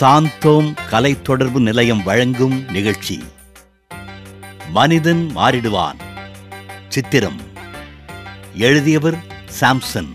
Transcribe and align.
சாந்தோம் 0.00 0.88
கலை 0.88 1.22
தொடர்பு 1.22 1.60
நிலையம் 1.60 2.02
வழங்கும் 2.02 2.64
நிகழ்ச்சி. 2.70 3.24
மனிதன் 4.70 5.30
மாறிடுவான். 5.36 5.98
சித்திரம். 6.88 7.40
எழுதியவர் 8.54 9.14
சாம்சன். 9.60 10.08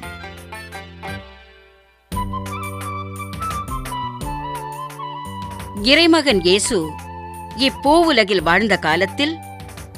இறைமகன் 5.84 6.42
இயேசு 6.42 6.92
இப்பூவுலகில் 7.58 8.42
வாழ்ந்த 8.42 8.78
காலத்தில் 8.78 9.38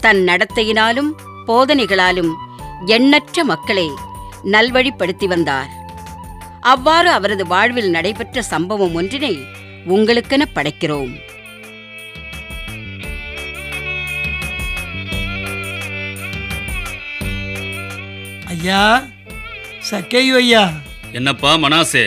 தன் 0.02 0.18
நடத்தையினாலும் 0.18 1.12
போதனைகளாலும் 1.48 2.32
எண்ணற்ற 2.86 3.44
மக்களை 3.44 3.92
நல்வழிப்படுத்தி 4.44 5.26
வந்தார். 5.26 5.70
அவ்வாறு 6.62 7.12
அவரது 7.12 7.48
வாழ்வில் 7.48 7.90
நடைபெற்ற 7.90 8.42
சம்பவம் 8.42 8.94
ஒன்றினை 8.94 9.62
உங்களுக்கென 9.94 10.44
படைக்கிறோம். 10.56 11.14
ஐயா 18.54 18.82
சக்கையு 19.90 20.36
ஐயா. 20.42 20.64
என்னப்பா 21.18 21.52
மனாசே 21.64 22.06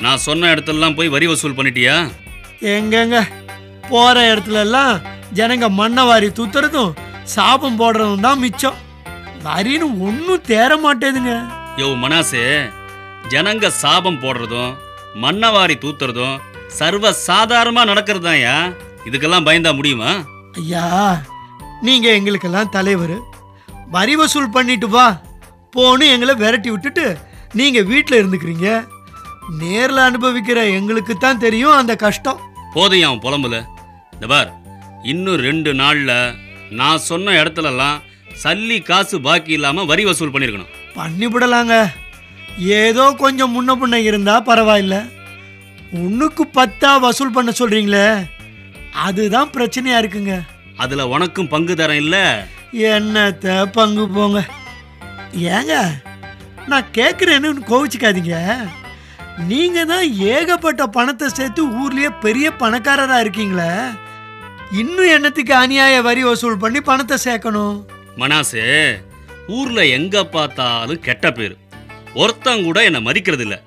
நான் 0.00 0.24
சொன்ன 0.26 0.48
இடத்துலலாம் 0.54 0.96
போய் 0.98 1.12
வரி 1.14 1.26
வசூல் 1.26 1.56
பண்ணிட்டியா? 1.58 1.94
எங்கங்க 2.74 3.16
போற 3.90 4.16
இடத்துல 4.32 4.60
எல்லாம் 4.66 4.94
ஜனங்க 5.32 5.66
மண்ணை 5.80 6.04
வாரி 6.04 6.28
தூத்துறதும் 6.38 6.92
சாபம் 7.34 7.78
போடுறதும் 7.80 8.24
தான் 8.26 8.42
மிச்சம். 8.44 8.78
வரின்னு 9.46 9.86
ஒன்றும் 10.06 10.44
தேர 10.50 10.70
மாட்டேதுங்க. 10.84 11.32
யோ 11.80 11.88
மனாசே 12.02 12.44
ஜனங்க 13.28 13.66
சாபம் 13.82 14.20
போடுறதும் 14.24 14.72
மண்ணவாரி 15.22 15.76
தூத்துறதும் 15.84 16.36
சர்வ 16.78 17.12
சாதாரணமா 17.28 17.82
நடக்கிறதாயா 17.90 18.54
இதுக்கெல்லாம் 19.08 19.46
பயந்தா 19.48 19.70
முடியுமா? 19.76 20.10
ஐயா 20.60 20.84
நீங்க 21.86 22.06
எங்களுக்கெல்லாம் 22.18 22.72
தலைவர். 22.76 23.16
வரி 23.94 24.14
வசூல் 24.16 24.54
பண்ணிட்டு 24.56 24.88
வா. 24.88 25.06
போன்னு 25.76 26.04
எங்களை 26.14 26.34
விரட்டி 26.42 26.70
விட்டுட்டு 26.70 27.04
நீங்க 27.52 27.80
வீட்டில் 27.90 28.18
இருந்துக்கிறீங்க. 28.20 28.68
நேரில் 29.60 30.06
அனுபவிக்கிற 30.08 30.58
எங்களுக்கு 30.78 31.14
தான் 31.16 31.42
தெரியும் 31.44 31.78
அந்த 31.80 31.92
கஷ்டம். 32.04 32.40
போதையும் 32.74 33.08
அவன் 33.08 33.24
புலம்புல. 33.26 33.58
இந்த 34.14 34.26
பார் 34.32 34.50
இன்னும் 35.12 35.42
ரெண்டு 35.48 35.72
நாள்ல 35.74 36.12
நான் 36.80 37.04
சொன்ன 37.10 37.34
இடத்துலலாம் 37.40 37.98
சல்லி 38.42 38.78
காசு 38.82 39.16
பாக்கி 39.26 39.52
இல்லாம 39.58 39.84
வரி 39.90 40.04
வசூல் 40.04 40.32
பண்ணிருக்கணும். 40.32 40.72
பண்ணிவிடலாங்க. 40.96 41.74
ஏதோ 42.82 43.04
கொஞ்சம் 43.22 43.54
முன்ன 43.54 43.76
பின்ன 43.80 43.96
இருந்தா 44.08 44.34
பரவாயில்ல. 44.48 44.96
ஒன்றுக்கு 45.92 46.46
பத்தா 46.46 46.96
வசூல் 46.96 47.30
பண்ண 47.30 47.52
சொல்றீங்களே? 47.58 48.26
அதுதான் 48.92 49.50
பிரச்சனையா 49.50 49.98
இருக்குங்க. 49.98 50.40
அதுல 50.76 51.08
உனக்கும் 51.08 51.48
பங்கு 51.48 51.74
தரேன் 51.74 52.02
இல்ல. 52.04 52.46
என்னத்த 52.72 53.70
பங்கு 53.72 54.08
போங்க. 54.08 54.44
ஏங்க 55.32 56.02
நான் 56.66 56.84
கேட்குறேன்னு 56.94 57.52
கோவிச்சுக்காதீங்க. 57.70 58.56
நீங்க 59.46 59.84
தான் 59.84 60.12
ஏகப்பட்ட 60.12 60.86
பணத்தை 60.86 61.28
சேர்த்து 61.28 61.66
ஊர்லயே 61.66 62.20
பெரிய 62.20 62.50
பணக்காரரா 62.50 63.20
இருக்கீங்களே. 63.20 63.96
இன்னும் 64.72 65.10
என்னத்துக்கு 65.10 65.54
அநியாய 65.54 66.02
வரி 66.02 66.22
வசூல் 66.22 66.56
பண்ணி 66.56 66.80
பணத்தை 66.80 67.16
சேர்க்கணும்? 67.24 67.84
மனாசே 68.16 68.98
ஊர்ல 69.48 69.86
எங்க 69.86 70.24
பார்த்தாலும் 70.24 71.00
கெட்ட 71.00 71.32
பேர். 71.32 71.56
ஒருத்தன் 72.14 72.62
கூட 72.62 72.84
என்னை 72.84 73.00
மதிக்கிறது 73.00 73.42
இல்ல 73.42 73.62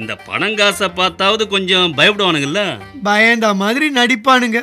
இந்த 0.00 0.12
பணங்காசை 0.26 0.86
பார்த்தாவது 0.94 1.44
கொஞ்சம் 1.48 1.96
பயப்படுவானுங்கல்ல? 1.96 2.60
பயந்த 3.02 3.46
மாதிரி 3.62 3.86
நடிப்பானுங்க. 3.98 4.58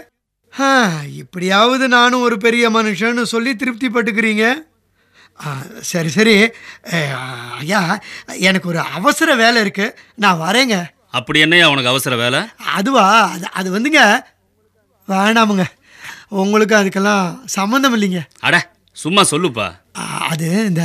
இப்படியாவது 1.22 1.86
நானும் 1.88 2.26
ஒரு 2.28 2.38
பெரிய 2.46 2.66
மனுஷன்னு 2.78 3.24
சொல்லி 3.34 3.52
திருப்தி 3.56 3.88
பட்டுக்கிறீங்க 3.88 4.46
சரி 5.90 6.10
சரி. 6.16 6.34
ஐயா 7.60 7.82
எனக்கு 8.48 8.68
ஒரு 8.72 8.80
அவசர 8.80 9.36
வேலை 9.42 9.62
இருக்கு. 9.62 9.86
நான் 10.16 10.42
வரேங்க. 10.48 10.78
அப்படி 11.18 11.40
என்னையா 11.40 11.70
உனக்கு 11.70 11.92
அவசர 11.94 12.16
வேலை? 12.16 12.40
அதுவா 12.76 13.06
அது 13.36 13.46
அது 13.60 13.68
வந்துங்க. 13.76 14.02
வேணாமுங்க. 15.08 15.66
உங்களுக்கு 16.42 16.76
அதுக்கெல்லாம் 16.80 17.28
சம்மந்தம் 17.58 17.96
இல்லைங்க. 17.96 18.24
அட 18.40 18.58
சும்மா 19.04 19.22
சொல்லுப்பா. 19.32 19.68
அது 20.32 20.50
இந்த 20.66 20.84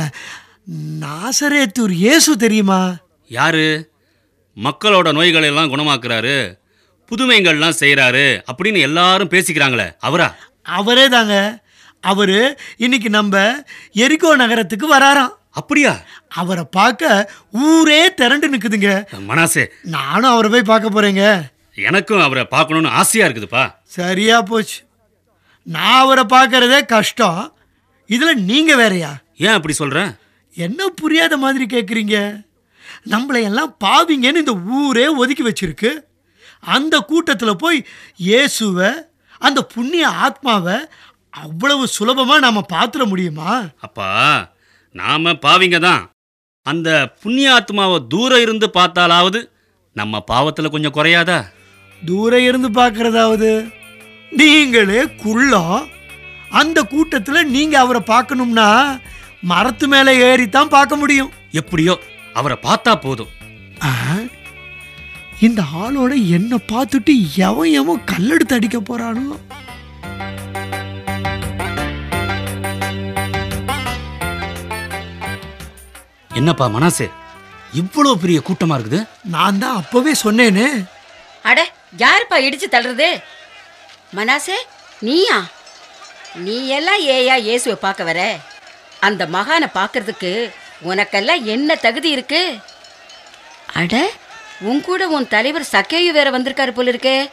நாசரேத்தூர் 1.03 1.93
இயேசு 2.05 2.37
தெரியுமா? 2.45 2.79
யாரு? 3.39 3.67
மக்களோட 4.63 5.13
நோய்களை 5.13 5.47
எல்லாம் 5.47 5.71
குணமாக்குறாரு 5.71 6.57
புதுமைகள்லாம் 7.11 7.79
செய்றாரு 7.79 8.41
அப்படின்னு 8.51 8.79
எல்லாரும் 8.79 9.29
பேசிக்கிறாங்களே 9.29 9.95
அவரா? 9.99 10.35
அவரே 10.63 11.07
தாங்க 11.07 11.63
அவரு 12.01 12.57
இன்னைக்கு 12.77 13.09
நம்ம 13.09 13.63
எரிகோ 13.93 14.35
நகரத்துக்கு 14.35 14.97
வராராம். 14.97 15.33
அப்படியா? 15.51 16.01
அவரை 16.27 16.63
பார்க்க 16.63 17.31
ஊரே 17.51 18.13
திரண்டு 18.13 18.49
நிக்குதுங்க. 18.49 19.05
மனாசே. 19.27 19.67
நானும் 19.83 20.31
அவரை 20.31 20.51
போய் 20.51 20.61
பார்க்க 20.61 20.89
போறேங்க. 20.89 21.41
எனக்கும் 21.75 22.21
அவரை 22.21 22.45
பார்க்கணும்னு 22.45 22.89
ஆசையா 22.89 23.27
இருக்குதுப்பா. 23.27 23.75
சரியா 23.83 24.41
போச்சு. 24.41 24.79
நான் 25.63 25.99
அவரை 25.99 26.23
பார்க்கறதே 26.23 26.85
கஷ்டம். 26.85 27.53
இதுல 28.07 28.33
நீங்க 28.33 28.75
வேறயா? 28.75 29.11
ஏன் 29.37 29.53
அப்படி 29.53 29.73
சொல்ற? 29.79 30.15
என்ன 30.55 30.87
புரியாத 30.87 31.37
மாதிரி 31.37 31.65
கேட்குறீங்க 31.65 32.45
நம்மளை 33.13 33.41
எல்லாம் 33.49 33.75
பாவிங்கன்னு 33.83 34.43
இந்த 34.43 34.55
ஊரே 34.79 35.07
ஒதுக்கி 35.21 35.43
வச்சிருக்கு. 35.47 35.91
அந்த 36.75 36.95
கூட்டத்தில் 37.11 37.61
போய் 37.63 37.79
இயேசுவை 38.27 38.89
அந்த 39.41 39.59
புண்ணிய 39.73 40.05
ஆத்மாவை 40.25 40.77
அவ்வளவு 41.43 41.83
சுலபமாக 41.95 42.43
நாம் 42.45 42.69
பார்த்துட 42.73 43.03
முடியுமா? 43.11 43.51
அப்பா 43.85 44.09
நாம 44.95 45.33
பாவிங்க 45.45 45.79
தான். 45.79 46.03
அந்த 46.65 46.89
புண்ணியாத்மாவை 47.23 47.97
தூரம் 48.13 48.43
இருந்து 48.45 48.67
பார்த்தாலாவது 48.77 49.39
நம்ம 49.95 50.23
பாவத்துல 50.31 50.69
கொஞ்சம் 50.69 50.95
குறையாதா? 50.97 51.39
தூரம் 52.01 52.45
இருந்து 52.49 52.69
பார்க்கறதாவது? 52.79 53.51
நீங்களே 54.31 55.01
குள்ளம் 55.23 55.83
அந்த 56.61 56.79
கூட்டத்தில் 56.93 57.49
நீங்கள் 57.55 57.83
அவரை 57.83 58.01
பார்க்கணும்னா 58.07 58.69
மரத்து 59.51 59.85
மேலே 59.87 60.11
ஏறித்தான் 60.27 60.73
பார்க்க 60.75 60.95
முடியும். 60.95 61.31
எப்படியோ 61.51 61.93
அவரை 62.35 62.57
பார்த்தா 62.63 62.95
போதும். 62.95 63.31
ஆ, 63.83 63.91
இந்த 65.39 65.61
ஆளோட 65.83 66.11
என்னை 66.29 66.59
பார்த்துட்டு 66.73 67.13
எவன் 67.47 67.71
எவன் 67.71 68.03
கல்லெடுத்து 68.11 68.53
அடிக்க 68.53 68.79
போறானோ? 68.79 69.27
என்னப்பா 76.31 76.65
மனாசே? 76.67 77.07
இவ்வளவு 77.73 78.19
பெரிய 78.19 78.39
கூட்டமா 78.39 78.75
இருக்குது? 78.77 78.99
நான் 79.25 79.59
தான் 79.59 79.75
அப்பவே 79.75 80.13
சொன்னேனே. 80.23 80.67
அட 81.43 81.59
யாருப்பா 81.97 82.37
இடிச்சு 82.37 82.67
தள்ளுறது? 82.69 83.09
மனாசே 84.15 84.57
நீயா? 85.01 85.37
நீ 86.45 86.67
எல்லாம் 86.67 87.01
ஏயா 87.15 87.35
இயேசுவை 87.47 87.77
பார்க்க 87.81 88.03
வர? 88.03 88.21
அந்த 88.99 89.25
மகானை 89.27 89.67
பார்க்கறதுக்கு 89.73 90.31
உனக்கெல்லாம் 90.85 91.43
என்ன 91.43 91.75
தகுதி 91.75 92.09
இருக்கு? 92.09 92.57
அட 93.73 94.09
உன் 94.59 94.81
கூட 94.81 95.07
உன் 95.07 95.27
தலைவர் 95.27 95.67
சக்கேயு 95.71 96.11
வேற 96.11 96.39
வந்திருக்காரு 96.39 96.71
போல 96.71 96.91
இருக்கே. 96.91 97.29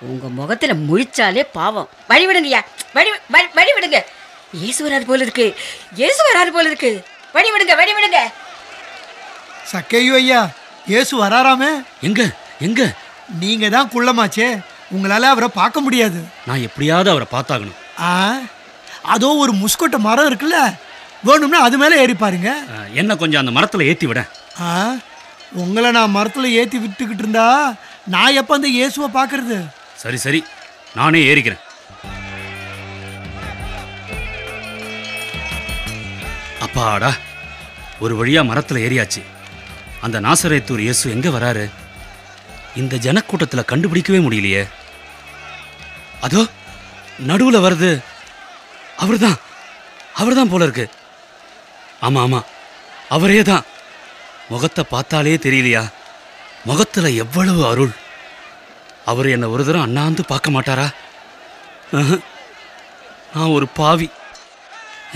உங்க 0.00 0.28
முகத்துல 0.28 0.74
முழிச்சாலே 0.74 1.42
பாவம். 1.52 1.88
வழி 2.08 2.26
விடுங்கய்யா. 2.26 2.60
வழி 2.92 3.10
வழி- 3.32 3.54
வழி 3.54 3.72
விடுங்க. 3.72 4.04
இயேசு 4.52 4.82
வராது 4.84 5.06
போல 5.06 5.22
இருக்கு. 5.22 5.56
இயேசு 5.94 6.24
வராது 6.32 6.52
போல 6.52 6.68
இருக்கு. 6.68 7.04
வழி 7.32 7.50
விடுங்க 7.50 7.76
வழி 7.76 7.92
விடுங்க. 7.92 8.16
சக்கையோ 9.72 10.14
ஐயா 10.14 10.50
இயேசு 10.86 11.24
வராராமே? 11.24 11.82
எங்க 12.00 12.30
எங்க? 12.60 12.92
நீங்க 13.40 13.68
தான் 13.68 13.90
குள்ளமாச்சே. 13.94 14.60
உங்களால 14.96 15.20
அவரை 15.20 15.48
பார்க்க 15.54 15.80
முடியாது. 15.80 16.20
நான் 16.46 16.62
எப்படியாவது 16.62 17.10
அவரை 17.10 17.26
பார்த்தாகணும். 17.32 18.02
ஆ? 18.02 18.36
அதோ 19.02 19.28
ஒரு 19.28 19.52
முஸ்கொட்டை 19.52 20.00
மரம் 20.00 20.36
இருக்குல்ல? 20.36 20.74
வேணும்னா 21.26 21.58
அது 21.66 21.76
மேலே 21.78 22.00
ஏறி 22.02 22.14
பாருங்க. 22.14 22.50
என்ன 23.00 23.16
கொஞ்சம் 23.16 23.40
அந்த 23.42 23.52
மரத்துல 23.56 23.86
ஏத்தி 23.90 24.06
விட. 24.06 24.20
ஆ 24.66 24.70
உங்களை 25.62 25.90
நான் 25.96 26.16
மரத்தில் 26.16 26.56
ஏற்றி 26.60 26.78
விட்டுக்கிட்டு 26.78 27.24
இருந்தா 27.24 27.46
நான் 28.14 28.36
எப்போ 28.40 28.54
அந்த 28.54 28.68
இயேசுவை 28.68 29.08
பார்க்கறது? 29.16 29.56
சரி 30.02 30.18
சரி. 30.24 30.40
நானே 30.98 31.20
ஏறிக்கிறேன். 31.30 31.64
அப்பாடா 36.66 37.10
ஒரு 38.04 38.14
வழியா 38.18 38.40
மரத்துல 38.50 38.82
ஏறியாச்சு. 38.86 39.22
அந்த 40.06 40.16
நாசரேத்தூர் 40.20 40.82
இயேசு 40.84 41.04
எங்க 41.10 41.28
வராரு? 41.36 41.64
இந்த 42.80 42.96
ஜனக்கூட்டத்துல 43.06 43.62
கண்டுபிடிக்கவே 43.70 44.20
முடியலையே. 44.24 44.62
அதோ 46.26 46.42
நடுவுல 47.30 47.58
வருது 47.66 47.90
அவர்தான். 49.04 49.38
அவர்தான் 50.22 50.52
போல 50.52 50.66
இருக்கு. 50.66 50.86
ஆமாம் 52.06 52.24
ஆமாம் 52.26 52.48
அவரே 53.14 53.40
தான் 53.42 53.66
முகத்தை 54.52 54.82
பார்த்தாலே 54.90 55.34
தெரியலையா? 55.46 55.82
முகத்தில் 56.68 57.16
எவ்வளவு 57.22 57.62
அருள். 57.70 57.94
அவர் 59.10 59.32
என்னை 59.34 59.48
ஒரு 59.54 59.62
தரம் 59.66 59.84
அண்ணாந்து 59.86 60.22
பார்க்க 60.30 60.54
மாட்டாரா? 60.56 60.86
நான் 63.34 63.54
ஒரு 63.56 63.66
பாவி. 63.80 64.08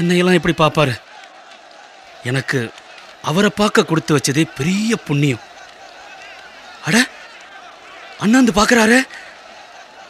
என்னையெல்லாம் 0.00 0.38
எப்படி 0.38 0.54
பார்ப்பாரு? 0.58 0.94
எனக்கு 2.30 2.58
அவரை 3.30 3.50
பார்க்க 3.60 3.88
கொடுத்து 3.90 4.16
வச்சதே 4.16 4.44
பெரிய 4.58 4.96
புண்ணியம். 5.06 5.42
அட 6.86 6.96
அண்ணாந்து 8.24 8.52
பார்க்குறாரு? 8.58 8.98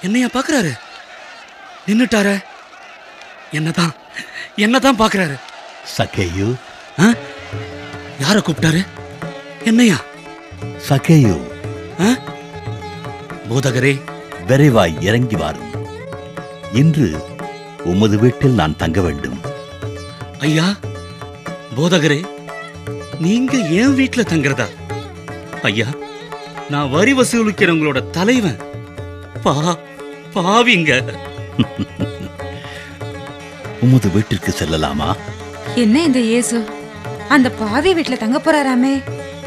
என்னையா 0.07 0.29
பார்க்கறாரு? 0.37 0.73
நின்னுட்டாரே? 1.87 2.37
என்னதான் 3.59 3.95
என்னதான் 4.65 5.01
பார்க்குறாரு? 5.03 5.37
சகேயு? 5.97 6.47
யாரை 8.23 8.41
கூப்பிட்டாரு? 8.47 8.83
என்னையா? 9.71 9.99
சகேயு? 10.89 11.35
போதகரே. 13.51 13.93
விரைவாய் 14.49 14.95
இறங்கி 15.09 15.37
வாரும் 15.43 15.73
இன்று 16.81 17.09
உமது 17.93 18.17
வீட்டில் 18.23 18.59
நான் 18.61 18.79
தங்க 18.83 19.01
வேண்டும். 19.07 19.41
ஐயா 20.47 20.67
போதகரே 21.77 22.21
நீங்க 23.25 23.59
என் 23.81 23.97
வீட்ல 23.99 24.23
தங்குறதா? 24.31 24.69
ஐயா 25.71 25.89
நான் 26.73 26.93
வரி 26.95 27.13
வசூலிக்கிறவங்களோட 27.19 28.01
தலைவன். 28.19 28.61
பா 29.45 29.55
பாவிங்க. 30.35 30.91
உமது 33.87 34.09
வீட்டிற்கு 34.15 34.51
செல்லலாமா? 34.59 35.11
என்ன 35.77 36.03
இந்த 36.03 36.21
இயேசு? 36.21 36.59
அந்த 37.29 37.51
பாவி 37.51 37.95
வீட்ல 37.95 38.17
தங்க 38.17 38.39
போறாராமே. 38.39 38.93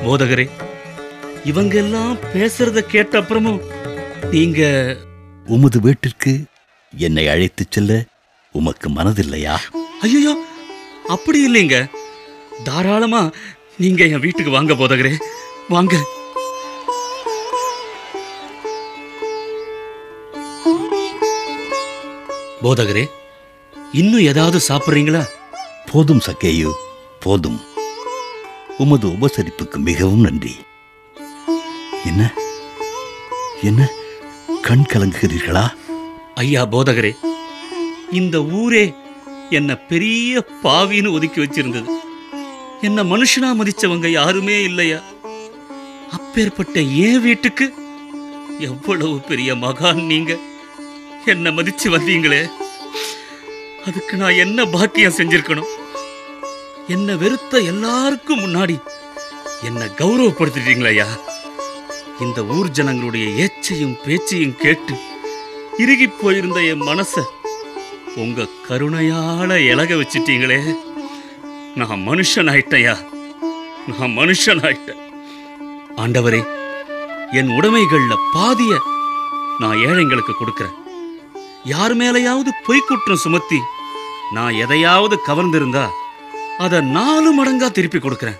போதகரே 0.03 0.45
இவங்க 1.43 1.77
எல்லாம் 1.77 2.19
பேசுறத 2.33 2.81
கேட்ட 2.85 3.19
அப்புறமும் 3.21 3.61
நீங்க 4.31 4.61
உமது 5.45 5.79
வீட்டிற்கு 5.79 6.33
என்னை 6.93 7.27
அழைத்துச் 7.27 7.71
செல்ல 7.71 7.93
உமக்கு 8.55 8.89
மனதில்லையா? 8.89 9.55
ஐயோ 10.01 10.33
அப்படி 11.07 11.45
இல்லைங்க. 11.47 11.77
தாராளமா 12.63 13.31
நீங்க 13.77 14.03
என் 14.05 14.19
வீட்டுக்கு 14.19 14.51
வாங்க 14.51 14.73
போதகரே 14.73 15.13
வாங்க. 15.69 15.95
போதகரே 22.61 23.05
இன்னும் 23.93 24.21
ஏதாவது 24.21 24.59
சாப்பிடுறீங்களா? 24.67 25.23
போதும் 25.91 26.21
சக்கேயு 26.25 26.71
போதும். 27.19 27.59
உமது 28.77 29.07
உபசரிப்புக்கு 29.07 29.77
மிகவும் 29.77 30.19
நன்றி. 30.19 30.55
என்ன? 32.05 32.33
என்ன? 33.63 33.89
கண் 34.61 34.85
கலங்குகிறீர்களா? 34.89 35.73
ஐயா 36.35 36.65
போதகரே 36.65 37.15
இந்த 38.11 38.43
ஊரே 38.43 38.93
என்ன 39.49 39.75
பெரிய 39.75 40.45
பாவின்னு 40.63 41.11
ஒதுக்கி 41.11 41.41
வச்சிருந்தது. 41.41 41.89
என்ன 42.81 43.03
மனுஷனா 43.03 43.53
மதிச்சவங்க 43.53 44.07
யாருமே 44.07 44.63
இல்லையா? 44.63 44.99
அப்பேற்பட்ட 46.11 46.81
ஏன் 46.81 47.21
வீட்டுக்கு 47.21 47.73
எவ்வளவு 48.59 49.19
பெரிய 49.19 49.55
மகான் 49.55 50.05
நீங்க? 50.05 50.37
என்ன 51.25 51.51
மதிச்சு 51.51 51.87
வந்தீங்களே? 51.87 52.49
அதுக்கு 53.85 54.17
நான் 54.17 54.39
என்ன 54.43 54.65
பாக்கியம் 54.65 55.17
செஞ்சிருக்கணும்? 55.17 55.73
என்ன 56.87 57.15
வெறுத்த 57.15 57.59
எல்லாருக்கும் 57.59 58.39
முன்னாடி 58.39 58.79
என்ன 59.61 59.85
கௌரவப்படுத்திட்டீங்களா 59.85 61.07
இந்த 62.19 62.45
ஊர் 62.45 62.69
ஜனங்களுடைய 62.69 63.25
ஏச்சையும் 63.45 63.99
பேச்சையும் 64.05 64.55
கேட்டு 64.55 64.95
இறுகி 65.77 66.07
போயிருந்த 66.07 66.61
என் 66.61 66.81
மனச 66.81 67.23
உங்க 68.15 68.47
கருணையால 68.69 69.57
இலக 69.57 69.95
வச்சிட்டீங்களே. 69.95 70.75
நான் 71.75 72.03
மனுஷன் 72.07 72.49
ஆயிட்டையா 72.49 72.95
நான் 73.87 74.11
மனுஷன் 74.11 74.61
ஆயிட்டேன் 74.61 75.01
ஆண்டவரே 75.95 76.45
என் 77.31 77.47
உடைமைகள்ல 77.47 78.15
பாதிய 78.33 78.79
நான் 79.59 79.77
ஏழைங்களுக்கு 79.77 80.33
கொடுக்குறேன். 80.39 80.75
யார் 81.63 81.97
மேலையாவது 81.97 82.49
பொய்க்குற்றம் 82.67 83.23
சுமத்தி 83.25 83.59
நான் 84.31 84.53
எதையாவது 84.53 85.19
கவர்ந்திருந்தா 85.27 85.89
அதை 86.57 86.81
நாலு 86.81 87.29
மடங்கா 87.33 87.71
திருப்பி 87.71 87.99
கொடுக்கிறேன். 87.99 88.37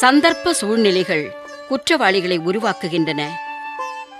சந்தர்ப்ப 0.00 0.50
சூழ்நிலைகள் 0.50 1.36
குற்றவாளிகளை 1.68 2.38
உருவாக்குகின்றன. 2.38 3.22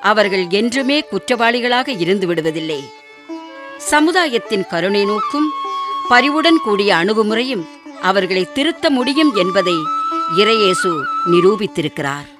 அவர்கள் 0.00 0.46
என்றுமே 0.48 1.04
குற்றவாளிகளாக 1.12 2.00
இருந்து 2.00 2.34
விடுவதில்லை. 2.34 2.90
சமுதாயத்தின் 3.76 4.64
கருணை 4.70 5.04
நோக்கும் 5.04 5.50
பரிவுடன் 6.08 6.60
கூடிய 6.64 6.94
அணுகுமுறையும் 6.94 7.68
அவர்களை 8.02 8.52
திருத்த 8.52 8.90
முடியும் 8.90 9.34
என்பதை 9.34 9.74
இறையேசு 10.36 11.02
நிரூபித்திருக்கிறார். 11.26 12.34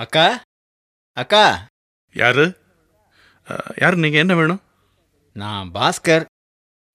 அக்கா? 0.00 0.26
அக்கா? 1.16 1.44
யாரு? 2.14 2.44
யாரு 3.82 3.96
நீங்க 4.02 4.18
என்ன 4.22 4.34
வேணும்? 4.40 4.62
நான் 5.36 5.70
பாஸ்கர். 5.76 6.24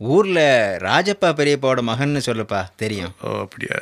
ஊர்ல 0.01 0.39
ராஜப்பா 0.87 1.29
பெரியப்பாவோட 1.39 1.81
மகன்னு 1.89 2.21
சொல்லுப்பா 2.27 2.59
தெரியும். 2.81 3.13
ஓ 3.25 3.31
அப்படியா. 3.45 3.77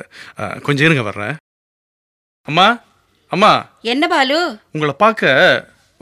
கொஞ்சம் 0.66 0.86
இருங்க 0.88 1.04
வர்றேன். 1.08 1.36
அம்மா 2.48 2.66
அம்மா. 3.30 3.52
என்ன 3.92 4.04
பாலு? 4.12 4.38
உங்களை 4.74 4.94
பார்க்க 5.04 5.32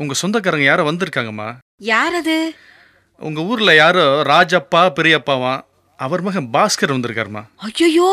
உங்க 0.02 0.14
சொந்தக்காரங்க 0.22 0.66
யாரோ 0.68 0.82
வந்திருக்காங்கம்மா. 0.90 1.48
யார் 1.92 2.14
அது 2.20 2.36
உங்க 3.20 3.40
ஊர்ல 3.50 3.70
யாரோ 3.82 4.06
ராஜப்பா 4.32 4.82
பெரியப்பாவா? 4.98 5.54
அவர் 5.98 6.24
மகன் 6.26 6.50
பாஸ்கர் 6.56 6.94
வந்திருக்காருமா 6.94 7.42
ஐயோ 7.68 8.08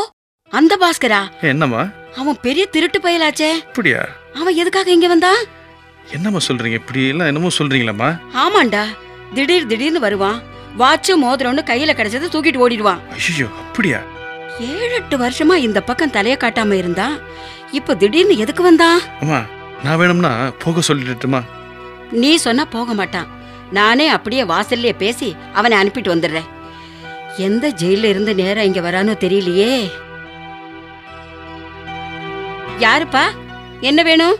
அந்த 0.51 0.73
பாஸ்கரா? 0.83 1.21
என்னம்மா? 1.51 1.83
அவன் 2.21 2.43
பெரிய 2.45 2.63
திருட்டு 2.73 2.99
பயலாச்சே. 2.99 3.51
அப்படியா? 3.69 4.01
அவன் 4.39 4.57
எதுக்காக 4.61 4.89
இங்க 4.91 5.07
வந்தான் 5.07 5.41
என்னம்மா 6.15 6.39
சொல்றீங்க? 6.47 6.79
இப்படி 6.81 7.01
எல்லாம் 7.11 7.27
என்னமோ 7.27 7.49
சொல்றீங்களாம்மா? 7.57 8.09
ஆமாண்டா. 8.43 8.83
திடீர் 9.33 9.69
திடீர்னு 9.71 9.99
வருவான். 9.99 10.39
வாட்சு 10.81 11.13
மோதிரம்னு 11.23 11.63
கையில 11.69 11.91
கிடைச்சது 11.95 12.27
தூக்கிட்டு 12.33 12.63
ஓடிடுவான். 12.65 13.01
ஐயோ 13.17 13.47
அப்படியா? 13.63 13.99
ஏழு 14.69 14.93
எட்டு 14.93 15.15
வருஷமா 15.17 15.55
இந்த 15.67 15.79
பக்கம் 15.81 16.11
தலைய 16.11 16.35
காட்டாம 16.41 16.77
இருந்தான் 16.81 17.15
இப்ப 17.71 17.95
திடீர்னு 17.95 18.35
எதுக்கு 18.37 18.63
வந்தான் 18.63 18.99
அம்மா 19.21 19.39
நான் 19.83 19.97
வேணும்னா 19.97 20.33
போக 20.63 20.81
சொல்லிட்டுமா 20.87 21.41
நீ 22.21 22.31
சொன்னா 22.45 22.65
போக 22.65 22.93
மாட்டான். 22.93 23.29
நானே 23.71 24.07
அப்படியே 24.07 24.43
வாசல்லே 24.43 24.91
பேசி 24.97 25.29
அவனை 25.53 25.75
அனுப்பிட்டு 25.81 26.13
வந்துடுறேன். 26.13 26.49
எந்த 27.47 27.69
ஜெயில 27.81 28.11
இருந்து 28.13 28.33
நேரா 28.35 28.61
இங்க 28.61 28.81
வரானோ 28.81 29.15
தெரியலையே. 29.23 29.71
யாருப்பா? 32.85 33.23
என்ன 33.89 33.99
வேணும்? 34.03 34.35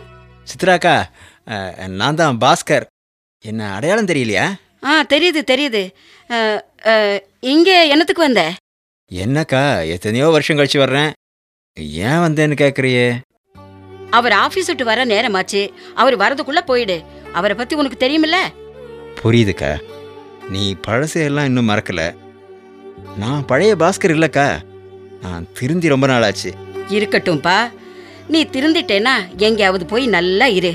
சித்ராக்கா 0.50 0.94
நான் 2.00 2.18
தான் 2.20 2.38
பாஸ்கர். 2.44 2.86
என்ன 3.44 3.62
அடையாளம் 3.76 4.08
தெரியலையா? 4.10 4.46
ஆ 4.88 4.92
தெரியுது 5.12 5.40
தெரியுது. 5.52 5.82
இங்க 7.52 7.70
என்னத்துக்கு 7.92 8.26
வந்த? 8.26 8.42
என்னக்கா 9.10 9.62
எத்தனையோ 9.94 10.28
வருஷம் 10.34 10.58
கழிச்சு 10.58 10.78
வர்றேன். 10.84 11.10
ஏன் 12.08 12.22
வந்தேன்னு 12.26 12.56
கேட்குறியே 12.62 13.08
அவர் 14.18 14.34
ஆபீஸ் 14.44 14.68
விட்டு 14.70 14.84
வர 14.90 15.04
நேரமாச்சு. 15.12 15.62
அவர் 15.94 16.16
வரதுக்குள்ள 16.22 16.60
போயிடு. 16.70 16.96
அவரை 17.38 17.54
பத்தி 17.56 17.74
உனக்கு 17.80 17.98
தெரியுமில்ல? 18.04 18.38
புரியுதுக்கா. 19.22 19.72
நீ 20.54 20.64
பழசையெல்லாம் 20.86 21.48
இன்னும் 21.50 21.70
மறக்கல. 21.70 22.02
நான் 23.22 23.46
பழைய 23.50 23.72
பாஸ்கர் 23.82 24.14
இல்லைக்கா. 24.16 24.48
நான் 25.24 25.48
திருந்தி 25.58 25.88
ரொம்ப 25.94 26.06
நாள் 26.12 26.26
ஆச்சு 26.28 26.52
இருக்கட்டும்பா. 26.96 27.58
நீ 28.28 28.40
திருந்திட்டேனா 28.54 29.14
எங்கேயாவது 29.46 29.84
போய் 29.86 30.06
நல்லா 30.16 30.46
இரு. 30.58 30.72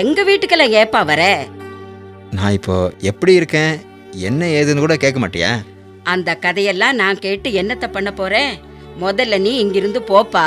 எங்க 0.00 0.18
வீட்டுக்கெல்லாம் 0.28 0.76
ஏப்பா 0.80 1.00
வர? 1.10 1.22
நான் 2.36 2.56
இப்போ 2.58 2.74
எப்படி 3.10 3.32
இருக்கேன்? 3.40 3.74
என்ன 4.28 4.44
ஏதுன்னு 4.58 4.84
கூட 4.84 4.96
கேட்க 4.96 5.18
மாட்டியா? 5.20 5.50
அந்த 6.12 6.30
கதையெல்லாம் 6.44 6.98
நான் 7.02 7.22
கேட்டு 7.24 7.48
என்னத்த 7.60 7.86
பண்ண 7.92 8.10
போறேன்? 8.12 8.52
முதல்ல 9.04 9.40
நீ 9.46 9.52
இங்கிருந்து 9.64 10.00
போப்பா. 10.10 10.46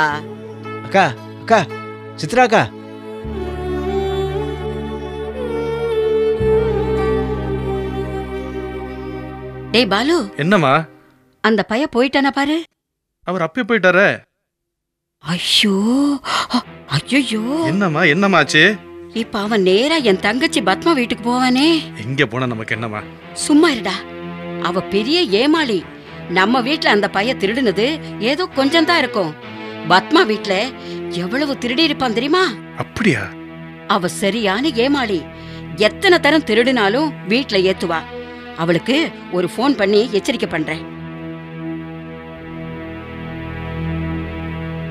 அக்கா 0.86 1.06
அக்கா 1.42 1.60
சித்ராக்கா 2.22 2.62
டேய் 9.74 9.90
பாலு. 9.92 10.16
என்னம்மா? 10.42 10.72
அந்த 11.44 11.60
பைய 11.70 11.84
போயிட்டானா 11.94 12.30
பாரு? 12.38 12.56
அவர் 13.26 13.44
அப்பயே 13.46 13.64
போயிட்டாரே. 13.68 14.08
ஐயோ 15.24 15.74
ஐயோ 16.90 17.42
என்னம்மா 17.66 18.38
ஆச்சு 18.38 18.62
இப்ப 19.12 19.38
அவன் 19.38 19.62
நேரா 19.62 19.96
என் 19.96 20.20
தங்கச்சி 20.20 20.60
பத்மா 20.60 20.94
வீட்டுக்கு 20.94 21.24
போவானே. 21.30 21.66
எங்க 22.04 22.26
போனா 22.26 22.46
நமக்கு 22.46 22.74
என்னம்மா? 22.74 23.00
சும்மா 23.32 23.70
இருடா. 23.70 23.94
அவ 24.62 24.80
பெரிய 24.80 25.22
ஏமாளி. 25.22 25.84
நம்ம 26.28 26.60
வீட்ல 26.60 26.90
அந்த 26.90 27.08
பைய 27.08 27.34
திருடுனது 27.34 27.86
ஏதோ 28.18 28.46
கொஞ்சம் 28.46 28.84
தான் 28.84 28.98
இருக்கும். 28.98 29.34
பத்மா 29.88 30.26
வீட்ல 30.26 30.54
எவ்வளவு 31.08 31.58
திருடி 31.58 31.82
இருப்பான் 31.82 32.12
தெரியுமா? 32.12 32.44
அப்படியா? 32.76 33.22
அவ 33.86 34.08
சரியான 34.08 34.68
ஏமாளி. 34.68 35.22
எத்தனை 35.76 36.20
தரம் 36.20 36.44
திருடினாலும் 36.44 37.12
வீட்ல 37.28 37.58
ஏத்துவா. 37.58 38.00
அவளுக்கு 38.56 39.10
ஒரு 39.32 39.50
ஃபோன் 39.56 39.76
பண்ணி 39.76 40.08
எச்சரிக்கை 40.12 40.48
பண்றேன். 40.48 40.82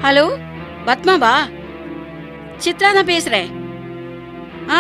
ஹலோ 0.04 0.24
பத்மாவா? 0.86 1.34
சித்ரா 2.64 2.90
தான் 2.96 3.10
பேசுறேன். 3.12 3.50
ஆ 4.70 4.80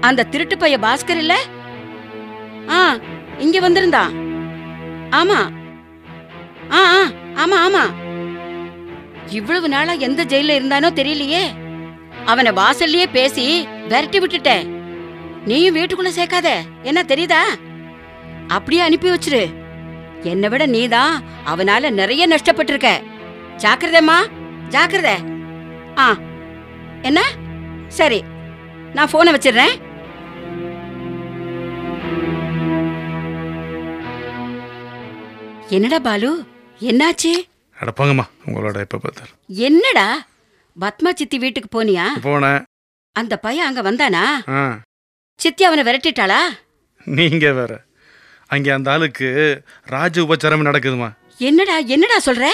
அந்த 0.00 0.24
திருட்டு 0.24 0.58
பைய 0.58 0.76
பாஸ்கர் 0.78 1.20
இல்ல? 1.24 1.34
ஆ 2.76 2.78
இங்க 3.38 3.60
வந்திருந்தா. 3.60 4.04
ஆமா. 5.20 5.38
ஆ 6.70 6.80
ஆ 6.98 7.02
ஆமா 7.44 7.58
ஆமா. 7.66 7.84
இவ்வளவு 9.28 9.68
நாளா 9.68 9.92
எந்த 9.92 10.24
ஜெயில 10.24 10.56
இருந்தானோ 10.58 10.90
தெரியலையே. 10.90 11.44
அவனை 12.24 12.52
வாசல்லயே 12.52 13.06
பேசி 13.12 13.68
விரட்டி 13.88 14.18
விட்டுட்டேன். 14.18 14.66
நீயும் 15.44 15.76
வீட்டுக்குள்ள 15.76 16.12
சேர்க்காத. 16.20 16.50
என்ன 16.82 17.02
தெரியுதா? 17.02 17.42
அப்படியே 18.48 18.82
அனுப்பி 18.82 19.10
வச்சிரு. 19.10 19.44
என்னை 20.22 20.48
விட 20.48 20.66
நீதான் 20.66 21.22
அவனால 21.46 21.90
நிறைய 21.90 22.28
நஷ்டப்பட்டிருக்க. 22.28 22.90
ஜாக்கிரதைம்மா 23.62 24.18
ஜாக்கிரதை. 24.68 25.16
ஆ 25.98 26.06
என்ன? 27.02 27.20
சரி 27.88 28.20
நான் 28.92 29.10
போனை 29.10 29.32
வச்சிடுறேன். 29.34 29.74
என்னடா 35.68 35.98
பாலு 35.98 36.30
என்னாச்சு? 36.80 37.32
அடப்பாங்கம்மா 37.76 38.24
உங்களோட 38.46 38.76
எப்ப 38.78 38.98
பார்த்தாலும். 38.98 39.38
என்னடா? 39.48 40.06
பத்மா 40.76 41.10
சித்தி 41.14 41.38
வீட்டுக்கு 41.38 41.68
போனியா? 41.74 42.06
போனேன் 42.22 42.62
அந்த 43.16 43.34
பையன் 43.36 43.66
அங்க 43.66 43.80
வந்தானா? 43.82 44.24
ஆ. 44.48 44.60
சித்தி 45.40 45.64
அவனை 45.64 45.82
விரட்டிட்டாளா? 45.84 46.40
நீங்க 47.06 47.52
வேற. 47.52 47.72
அங்கே 48.46 48.70
அந்த 48.70 48.90
ஆளுக்கு 48.90 49.28
ராஜ 49.84 50.22
உபச்சாரம் 50.22 50.66
நடக்குதுமா 50.68 51.08
என்னடா 51.38 51.78
என்னடா 51.94 52.18
சொல்ற? 52.26 52.46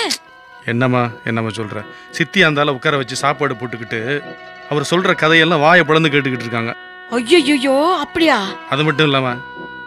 என்னம்மா 0.64 1.08
என்னம்மா 1.24 1.50
சொல்ற? 1.50 1.86
சித்தி 2.10 2.42
அந்த 2.42 2.60
ஆளை 2.60 2.72
உட்கார 2.72 2.96
வச்சு 2.96 3.16
சாப்பாடு 3.16 3.54
போட்டுக்கிட்டு 3.54 4.22
அவர் 4.70 4.88
சொல்ற 4.90 5.14
கதையெல்லாம் 5.14 5.60
வாயை 5.60 5.84
பிளந்து 5.84 6.08
கேட்டுக்கிட்டு 6.08 6.46
இருக்காங்க. 6.46 6.76
ஐயோ 7.10 7.96
அப்படியா? 8.00 8.46
அது 8.70 8.84
மட்டும் 8.84 9.06
இல்லாம 9.06 9.36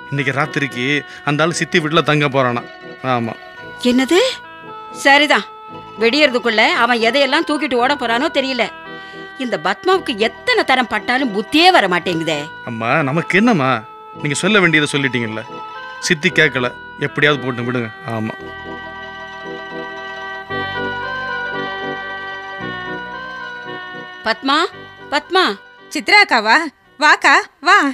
இன்னைக்கு 0.09 0.41
ராத்திரிக்கு 0.41 1.05
அந்த 1.25 1.43
ஆள் 1.43 1.51
சித்தி 1.51 1.79
வீட்டில் 1.79 2.03
தங்க 2.03 2.29
போறானா? 2.29 2.63
ஆமா. 3.03 3.33
என்னது? 3.81 4.17
சரிதான். 4.91 5.43
வெடியறதுக்குள்ள 5.99 6.57
அவன் 6.57 6.99
எதையெல்லாம் 6.99 7.47
தூக்கிட்டு 7.47 7.73
ஓட 7.73 7.95
போறானோ 7.95 8.27
தெரியல. 8.33 8.69
இந்த 9.37 9.59
பத்மாவுக்கு 9.63 10.17
எத்தனை 10.17 10.63
தரம் 10.63 10.87
பட்டாலும் 10.87 11.33
புத்தியே 11.35 11.71
வர 11.71 11.87
மாட்டேங்குதே. 11.87 12.49
அம்மா 12.65 13.03
நமக்கு 13.03 13.37
என்னம்மா? 13.37 13.83
நீங்க 14.13 14.33
சொல்ல 14.33 14.59
வேண்டியதை 14.59 15.01
சொல்லிட்டீங்கல்ல. 15.01 15.43
சித்தி 15.99 16.29
கேட்கல 16.29 16.71
எப்படியாவது 16.99 17.43
போட்டு 17.43 17.61
விடுங்க. 17.61 17.91
ஆமா. 18.09 18.31
பத்மா 24.23 24.57
பத்மா. 25.11 25.55
சித்ராக்காவா 25.89 26.55
வாக்கா 26.99 27.33
வா. 27.61 27.93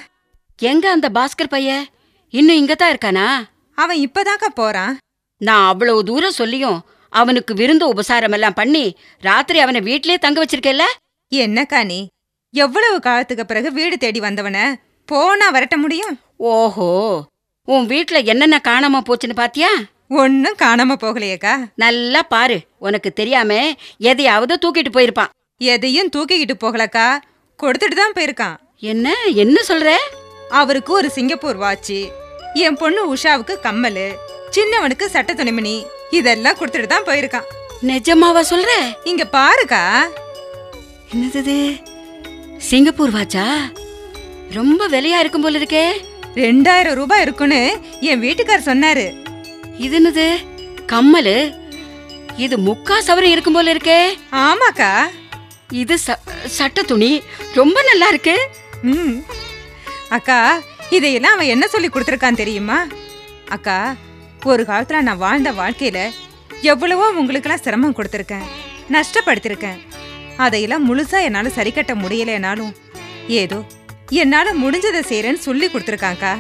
எங்க 0.60 0.92
அந்த 0.92 1.10
பாஸ்கர் 1.10 1.50
பைய? 1.50 1.86
இன்னும் 2.30 2.56
இங்க 2.56 2.76
தான் 2.76 2.94
இருக்கானா? 2.94 3.44
அவன் 3.76 3.98
இப்பதாக்கா 3.98 4.46
போறான். 4.54 4.98
நான் 5.38 5.68
அவ்வளவு 5.68 6.04
தூரம் 6.04 6.32
சொல்லியும் 6.32 6.82
அவனுக்கு 7.10 7.54
விருந்து 7.54 7.88
உபசாரம் 7.88 8.32
எல்லாம் 8.32 8.54
பண்ணி 8.54 8.98
ராத்திரி 9.20 9.60
அவனை 9.60 9.82
வீட்லயே 9.82 10.18
தங்க 10.18 10.46
வச்சிருக்கேல்ல? 10.46 10.82
என்னக்கா 11.34 11.86
நீ? 11.86 12.08
எவ்வளவு 12.52 13.00
காலத்துக்கு 13.00 13.46
பிறகு 13.46 13.72
வீடு 13.72 13.98
தேடி 13.98 14.20
வந்தவன? 14.20 14.76
போனா 15.06 15.52
வரட்ட 15.52 15.76
முடியும்? 15.76 16.20
ஓஹோ. 16.38 17.24
உன் 17.66 17.86
வீட்ல 17.86 18.20
என்னென்ன 18.20 18.62
காணாம 18.68 19.02
போச்சுன்னு 19.04 19.34
பாத்தியா? 19.34 19.70
ஒன்னும் 20.10 20.56
காணாம 20.58 20.96
போகலையேக்கா. 21.02 21.68
நல்லா 21.76 22.22
பாரு. 22.22 22.62
உனக்கு 22.80 23.14
தெரியாம 23.14 23.74
எதையாவது 23.98 24.58
தூக்கிட்டு 24.62 24.92
போயிருப்பான். 24.94 25.38
எதையும் 25.60 26.10
தூக்கிக்கிட்டு 26.16 26.56
போகலக்கா. 26.60 27.08
கொடுத்துட்டு 27.64 27.96
தான் 27.96 28.14
போயிருக்கான். 28.14 28.56
என்ன? 28.80 29.16
என்ன 29.34 29.62
சொல்ற? 29.68 29.90
அவருக்கு 30.50 30.94
ஒரு 30.94 31.10
சிங்கப்பூர் 31.10 31.60
வாட்சி 31.60 32.10
என் 32.54 32.78
பொண்ணு 32.78 33.16
உஷாவுக்கு 33.16 33.56
கம்மலு 33.64 34.06
சின்னவனுக்கு 34.52 35.06
சட்ட 35.06 35.34
துணிமணி 35.34 35.86
இதெல்லாம் 36.10 36.56
கொடுத்துட்டு 36.56 36.88
தான் 36.88 37.04
போயிருக்கான். 37.04 37.48
நிஜமாவா 37.84 38.44
சொல்ற? 38.50 38.72
இங்க 39.04 39.28
பாருக்கா. 39.32 39.84
என்னது? 41.14 41.82
சிங்கப்பூர் 42.58 43.14
வாச்சா 43.14 43.46
ரொம்ப 44.54 44.88
விலையா 44.90 45.20
இருக்கும் 45.20 45.42
போல 45.42 45.60
இருக்கே. 45.60 45.86
ரெண்டாயிரம் 46.36 46.94
ரூபாய் 46.94 47.22
இருக்குன்னு 47.22 47.80
என் 48.00 48.22
வீட்டுக்கார் 48.22 48.68
சொன்னாரு. 48.70 49.06
இது 49.78 49.96
என்னது? 50.00 50.38
கம்மலு? 50.88 51.56
இது 52.38 52.58
முக்கா 52.58 52.98
சவரம் 53.00 53.32
இருக்கும் 53.32 53.54
போல 53.54 53.74
இருக்கே. 53.74 54.02
ஆமாக்கா. 54.32 54.92
இது 55.72 55.98
சட்ட 56.46 56.82
துணி. 56.82 57.24
ரொம்ப 57.54 57.84
நல்லா 57.84 58.08
இருக்கு. 58.08 58.48
ம். 58.82 59.24
அக்கா 60.10 60.60
இதையெல்லாம் 60.90 61.34
அவன் 61.34 61.46
என்ன 61.46 61.68
சொல்லி 61.68 61.88
கொடுத்துருக்கான் 61.88 62.36
தெரியுமா? 62.36 62.88
அக்கா 63.50 63.96
ஒரு 64.44 64.64
காலத்துல 64.64 65.02
நான் 65.02 65.18
வாழ்ந்த 65.18 65.52
வாழ்க்கையில 65.52 66.10
எவ்வளவோ 66.62 67.10
உங்களுக்கெல்லாம் 67.10 67.62
சிரமம் 67.62 67.96
கொடுத்துருக்கேன். 67.96 68.46
நஷ்டப்படுத்திருக்கேன். 68.92 69.88
அதையெல்லாம் 70.38 70.86
முழுசா 70.90 71.22
என்னால 71.22 71.50
சரி 71.50 71.72
கட்ட 71.72 71.96
முடியலைனாலும் 71.96 72.76
ஏதோ 73.28 73.64
என்னால 74.10 74.54
முடிஞ்சதை 74.54 75.02
செய்யறேன்னு 75.10 75.46
சொல்லி 75.48 75.68
கொடுத்துருக்காங்க்கா 75.68 76.40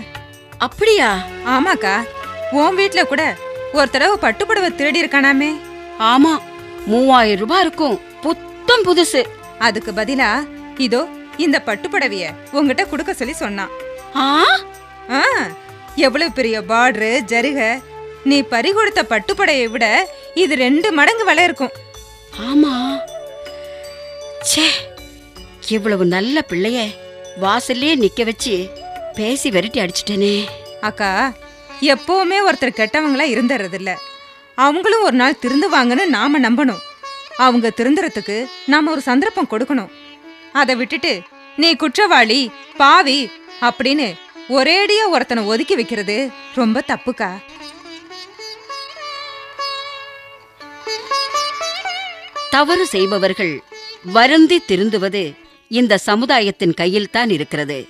அப்படியா? 0.58 1.24
ஆமாக்கா. 1.46 2.04
உன் 2.52 2.76
வீட்ல 2.76 3.04
கூட 3.06 3.36
ஒரு 3.74 3.90
தடவை 3.90 4.30
பட்டுப்புடவை 4.30 4.76
திருடி 4.76 5.04
இருக்கானாமே. 5.04 5.60
ஆமா 6.00 6.40
மூவாயிரம் 6.86 7.40
ரூபாய் 7.40 7.62
இருக்கும். 7.62 8.00
புத்தம் 8.70 8.98
புதுசு. 8.98 9.26
அதுக்கு 9.60 9.92
பதிலா 9.92 10.48
இதோ 10.78 11.08
இந்த 11.38 11.62
பட்டுப்புடவைய 11.66 12.34
உங்ககிட்ட 12.52 12.86
கொடுக்க 12.86 13.14
சொல்லி 13.14 13.34
சொன்னான். 13.34 13.70
ஆ? 14.16 14.46
ஆ 15.10 15.22
எவ்வளவு 15.96 16.32
பெரிய 16.32 16.62
பார்டரு 16.62 17.20
ஜருக. 17.28 17.82
நீ 18.24 18.42
பறி 18.42 18.72
கொடுத்த 18.72 19.04
பட்டுப்படையை 19.04 19.66
விட 19.66 20.10
இது 20.34 20.56
ரெண்டு 20.56 20.92
மடங்கு 20.92 21.26
விலை 21.26 21.44
இருக்கும். 21.44 21.72
ஆமா. 22.40 23.00
ச்சே 24.40 24.66
இவ்வளவு 25.68 26.06
நல்ல 26.06 26.42
பிள்ளைய 26.50 26.96
வாசல்லே 27.42 28.08
நிக்க 28.08 28.26
வச்சு 28.26 28.70
பேசி 29.14 29.50
விரட்டி 29.50 29.82
அடிச்சிட்டேனே. 29.82 30.46
அக்கா 30.82 31.34
எப்பவுமே 31.82 32.40
ஒருத்தர் 32.52 32.80
கெட்டவங்களா 32.80 33.26
இருந்துறது 33.36 33.74
இல்ல 33.74 33.98
அவங்களும் 34.56 35.04
ஒரு 35.04 35.16
நாள் 35.16 35.40
திருந்துவாங்கன்னு 35.42 36.06
நாம 36.06 36.40
நம்பணும். 36.40 36.88
அவங்க 37.46 37.74
திருந்துறதுக்கு 37.76 38.46
நாம 38.66 38.92
ஒரு 38.92 39.02
சந்தர்ப்பம் 39.02 39.52
கொடுக்கணும். 39.52 39.92
அதை 40.54 40.76
விட்டுட்டு 40.76 41.22
நீ 41.56 41.76
குற்றவாளி 41.76 42.52
பாவி 42.78 43.30
அப்படின்னு 43.62 44.08
ஒரேடியா 44.50 45.06
ஒருத்தனை 45.10 45.44
ஒதுக்கி 45.44 45.76
வைக்கிறது 45.76 46.30
ரொம்ப 46.56 46.84
தப்புக்கா? 46.88 47.32
தவறு 52.50 52.86
செய்பவர்கள் 52.86 53.64
வருந்தி 54.04 54.58
திருந்துவது 54.68 55.24
இந்த 55.70 55.98
சமுதாயத்தின் 55.98 56.74
கையில்தான் 56.74 57.30
இருக்கிறது. 57.30 57.88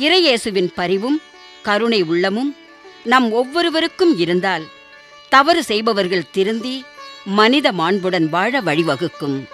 இறையேசுவின் 0.00 0.70
பரிவும் 0.74 1.22
கருணை 1.62 2.02
உள்ளமும் 2.02 2.56
நம் 3.04 3.32
ஒவ்வொருவருக்கும் 3.32 4.18
இருந்தால் 4.18 4.64
தவறு 5.28 5.62
செய்பவர்கள் 5.62 6.30
திருந்தி 6.30 6.84
மனித 7.28 7.72
மாண்புடன் 7.72 8.28
வாழ 8.28 8.62
வழிவகுக்கும். 8.62 9.44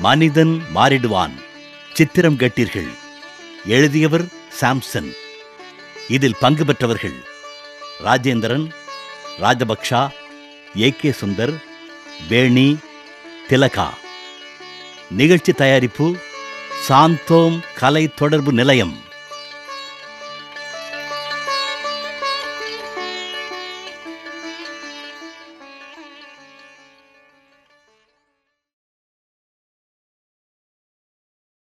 மனிதன் 0.00 0.62
மாறிடுவான். 0.74 1.30
சித்திரம் 1.92 2.36
கேட்டீர்கள். 2.36 2.88
எழுதியவர் 3.66 4.24
சாம்சன். 4.60 5.12
இதில் 6.08 6.36
பங்கு 6.40 6.64
பெற்றவர்கள் 6.64 7.18
ராஜேந்திரன் 8.04 8.70
ராஜபக்ஷா 9.40 10.08
ஏ 10.80 10.90
கே 10.90 11.14
சுந்தர் 11.20 11.62
வேணி 12.28 12.78
திலகா. 13.48 13.88
நிகழ்ச்சி 15.10 15.52
தயாரிப்பு 15.52 16.16
சாந்தோம் 16.88 17.60
கலை 17.74 18.08
தொடர்பு 18.14 18.52
நிலையம். 18.52 19.08